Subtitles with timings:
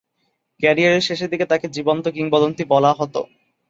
[0.59, 3.21] ক্যারিয়ারের শেষের দিকে তাকে "জীবন্ত কিংবদন্তি" বলা হতো।